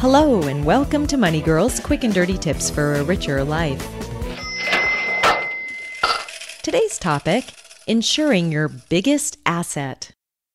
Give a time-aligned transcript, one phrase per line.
[0.00, 3.84] Hello, and welcome to Money Girls Quick and Dirty Tips for a Richer Life.
[6.62, 7.46] Today's topic
[7.88, 10.12] Insuring Your Biggest Asset.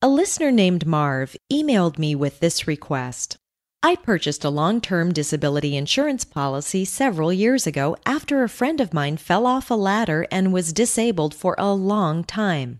[0.00, 3.36] A listener named Marv emailed me with this request.
[3.82, 8.94] I purchased a long term disability insurance policy several years ago after a friend of
[8.94, 12.78] mine fell off a ladder and was disabled for a long time.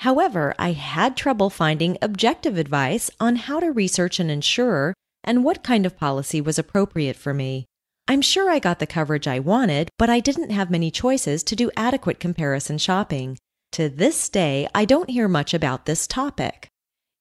[0.00, 4.92] However, I had trouble finding objective advice on how to research an insurer
[5.24, 7.66] and what kind of policy was appropriate for me.
[8.08, 11.54] I'm sure I got the coverage I wanted, but I didn't have many choices to
[11.54, 13.38] do adequate comparison shopping.
[13.72, 16.66] To this day, I don't hear much about this topic.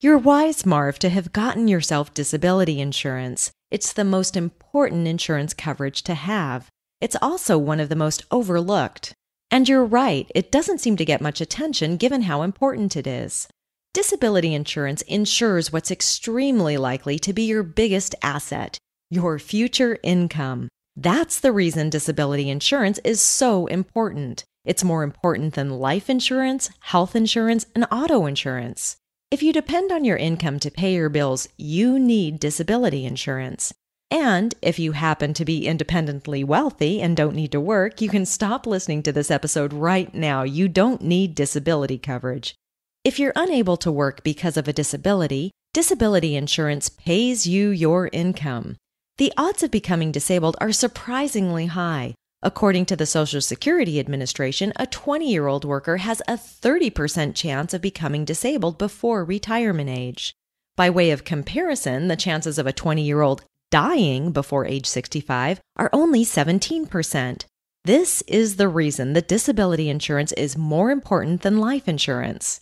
[0.02, 3.52] You're wise, Marv, to have gotten yourself disability insurance.
[3.70, 6.70] It's the most important insurance coverage to have.
[7.02, 9.14] It's also one of the most overlooked.
[9.52, 13.48] And you're right, it doesn't seem to get much attention given how important it is.
[13.94, 18.78] Disability insurance insures what's extremely likely to be your biggest asset
[19.10, 20.70] your future income.
[20.96, 24.44] That's the reason disability insurance is so important.
[24.66, 28.98] It's more important than life insurance, health insurance, and auto insurance.
[29.32, 33.74] If you depend on your income to pay your bills, you need disability insurance.
[34.12, 38.26] And if you happen to be independently wealthy and don't need to work, you can
[38.26, 40.44] stop listening to this episode right now.
[40.44, 42.56] You don't need disability coverage.
[43.06, 48.76] If you're unable to work because of a disability, disability insurance pays you your income.
[49.18, 52.16] The odds of becoming disabled are surprisingly high.
[52.44, 57.74] According to the Social Security Administration, a 20 year old worker has a 30% chance
[57.74, 60.34] of becoming disabled before retirement age.
[60.76, 65.62] By way of comparison, the chances of a 20 year old dying before age 65
[65.78, 67.46] are only 17%.
[67.86, 72.60] This is the reason that disability insurance is more important than life insurance.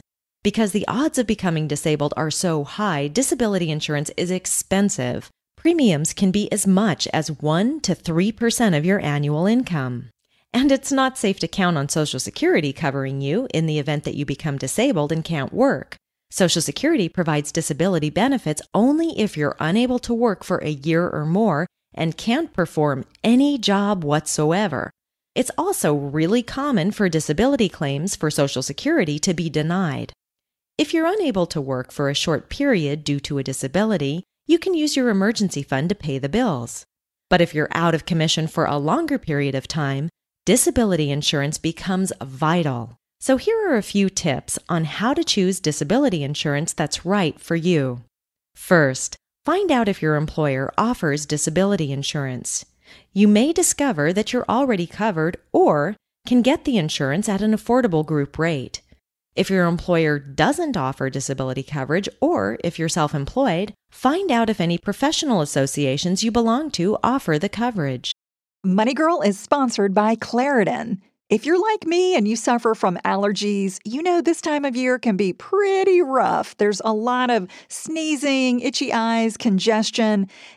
[0.47, 5.29] Because the odds of becoming disabled are so high, disability insurance is expensive.
[5.57, 10.09] Premiums can be as much as 1 to 3% of your annual income.
[10.53, 14.15] And it's not safe to count on Social Security covering you in the event that
[14.15, 15.97] you become disabled and can't work.
[16.31, 21.25] Social Security provides disability benefits only if you're unable to work for a year or
[21.25, 24.91] more and can't perform any job whatsoever.
[25.35, 30.13] It's also really common for disability claims for Social Security to be denied.
[30.77, 34.75] If you're unable to work for a short period due to a disability, you can
[34.75, 36.85] use your emergency fund to pay the bills.
[37.31, 40.09] But if you're out of commission for a longer period of time,
[40.45, 42.95] disability insurance becomes vital.
[43.19, 47.55] So here are a few tips on how to choose disability insurance that's right for
[47.55, 48.03] you.
[48.55, 49.15] First,
[49.45, 52.63] find out if your employer offers disability insurance.
[53.13, 55.95] You may discover that you're already covered or
[56.27, 58.81] can get the insurance at an affordable group rate.
[59.37, 64.59] If your employer doesn't offer disability coverage, or if you're self employed, find out if
[64.59, 68.11] any professional associations you belong to offer the coverage.
[68.65, 71.01] Money Girl is sponsored by Claritin.
[71.29, 74.97] If you're like me and you suffer from allergies, you know this time of year
[74.97, 76.57] can be pretty rough.
[76.57, 80.29] There's a lot of sneezing, itchy eyes, congestion,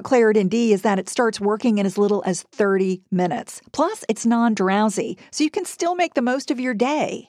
[0.00, 3.60] Claritin D is that it starts working in as little as 30 minutes.
[3.72, 7.28] Plus, it's non drowsy, so you can still make the most of your day.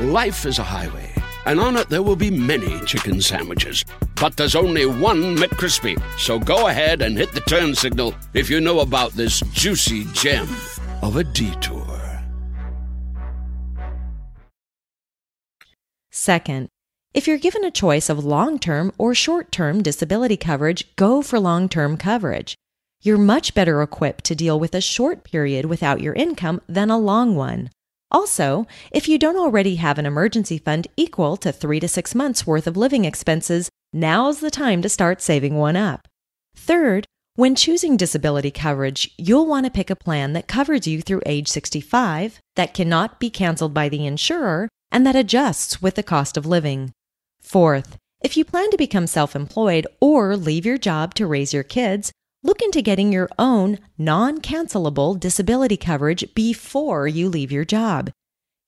[0.00, 1.12] Life is a highway,
[1.46, 3.84] and on it there will be many chicken sandwiches.
[4.20, 6.02] But there's only one McCrispy.
[6.18, 10.48] So go ahead and hit the turn signal if you know about this juicy gem
[11.00, 11.84] of a detour.
[16.10, 16.68] Second,
[17.12, 21.38] if you're given a choice of long term or short term disability coverage, go for
[21.38, 22.56] long term coverage.
[23.00, 26.98] You're much better equipped to deal with a short period without your income than a
[26.98, 27.70] long one.
[28.14, 32.46] Also, if you don't already have an emergency fund equal to three to six months
[32.46, 36.06] worth of living expenses, now's the time to start saving one up.
[36.54, 41.22] Third, when choosing disability coverage, you'll want to pick a plan that covers you through
[41.26, 46.36] age 65, that cannot be canceled by the insurer, and that adjusts with the cost
[46.36, 46.92] of living.
[47.40, 51.64] Fourth, if you plan to become self employed or leave your job to raise your
[51.64, 52.12] kids,
[52.44, 58.10] look into getting your own non cancelable disability coverage before you leave your job.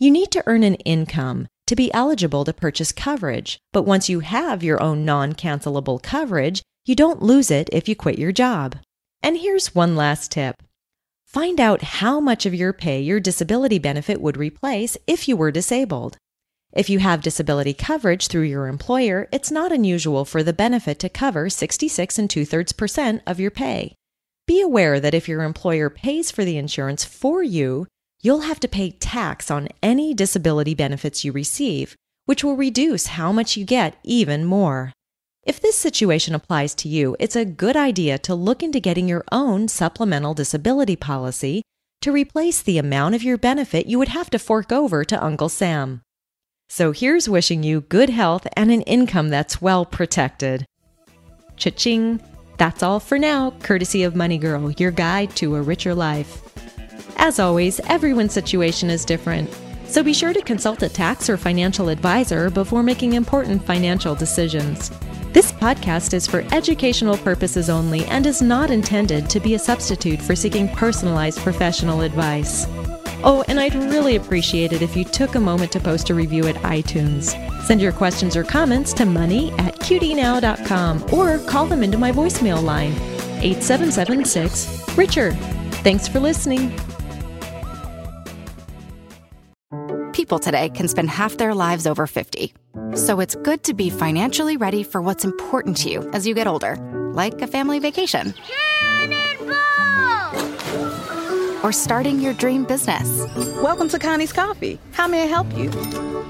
[0.00, 4.20] You need to earn an income to be eligible to purchase coverage, but once you
[4.20, 8.76] have your own non cancelable coverage, you don't lose it if you quit your job.
[9.22, 10.56] And here's one last tip
[11.26, 15.50] find out how much of your pay your disability benefit would replace if you were
[15.50, 16.16] disabled.
[16.76, 21.08] If you have disability coverage through your employer, it's not unusual for the benefit to
[21.08, 23.94] cover 66 and two thirds percent of your pay.
[24.46, 27.86] Be aware that if your employer pays for the insurance for you,
[28.20, 31.96] you'll have to pay tax on any disability benefits you receive,
[32.26, 34.92] which will reduce how much you get even more.
[35.44, 39.24] If this situation applies to you, it's a good idea to look into getting your
[39.32, 41.62] own supplemental disability policy
[42.02, 45.48] to replace the amount of your benefit you would have to fork over to Uncle
[45.48, 46.02] Sam.
[46.68, 50.66] So here's wishing you good health and an income that's well protected.
[51.56, 52.20] Cha-ching!
[52.58, 56.42] That's all for now, courtesy of Money Girl, your guide to a richer life.
[57.18, 59.48] As always, everyone's situation is different,
[59.86, 64.90] so be sure to consult a tax or financial advisor before making important financial decisions.
[65.32, 70.20] This podcast is for educational purposes only and is not intended to be a substitute
[70.20, 72.66] for seeking personalized professional advice.
[73.24, 76.46] Oh, and I'd really appreciate it if you took a moment to post a review
[76.46, 77.34] at iTunes.
[77.62, 82.62] Send your questions or comments to money at qdnow.com or call them into my voicemail
[82.62, 82.92] line,
[83.42, 85.34] 8776 Richard.
[85.82, 86.72] Thanks for listening.
[90.12, 92.52] People today can spend half their lives over 50.
[92.94, 96.46] So it's good to be financially ready for what's important to you as you get
[96.46, 96.76] older,
[97.14, 98.34] like a family vacation.
[101.66, 103.26] Or starting your dream business.
[103.60, 104.78] Welcome to Connie's Coffee.
[104.92, 105.68] How may I help you?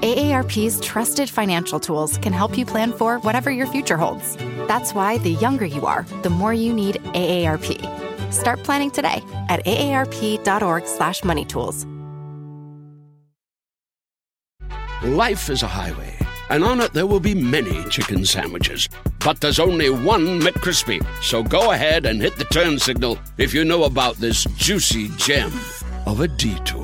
[0.01, 4.35] AARP's trusted financial tools can help you plan for whatever your future holds.
[4.67, 8.33] That's why the younger you are, the more you need AARP.
[8.33, 11.85] Start planning today at aarp.org/moneytools.
[15.03, 16.17] Life is a highway,
[16.49, 18.89] and on it there will be many chicken sandwiches.
[19.27, 21.05] But there's only one McCrispy.
[21.21, 25.51] So go ahead and hit the turn signal if you know about this juicy gem
[26.05, 26.76] of a detour.